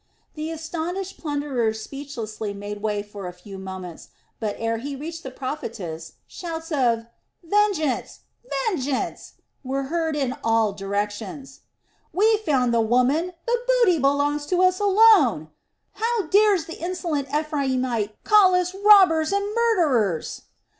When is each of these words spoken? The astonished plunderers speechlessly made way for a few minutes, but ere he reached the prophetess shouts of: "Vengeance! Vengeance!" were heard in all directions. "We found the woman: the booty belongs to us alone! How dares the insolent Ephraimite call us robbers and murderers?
The 0.33 0.49
astonished 0.49 1.19
plunderers 1.19 1.79
speechlessly 1.79 2.55
made 2.55 2.81
way 2.81 3.03
for 3.03 3.27
a 3.27 3.31
few 3.33 3.59
minutes, 3.59 4.09
but 4.39 4.55
ere 4.57 4.79
he 4.79 4.95
reached 4.95 5.21
the 5.21 5.29
prophetess 5.29 6.13
shouts 6.25 6.71
of: 6.71 7.05
"Vengeance! 7.43 8.21
Vengeance!" 8.65 9.33
were 9.63 9.83
heard 9.93 10.15
in 10.15 10.33
all 10.43 10.73
directions. 10.73 11.59
"We 12.11 12.37
found 12.37 12.73
the 12.73 12.81
woman: 12.81 13.33
the 13.45 13.59
booty 13.83 13.99
belongs 13.99 14.47
to 14.47 14.63
us 14.63 14.79
alone! 14.79 15.51
How 15.93 16.25
dares 16.29 16.65
the 16.65 16.79
insolent 16.81 17.27
Ephraimite 17.29 18.15
call 18.23 18.55
us 18.55 18.73
robbers 18.73 19.31
and 19.31 19.53
murderers? 19.53 20.41